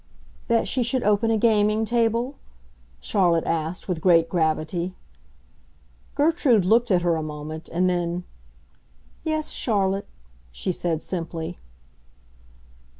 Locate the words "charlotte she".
9.51-10.71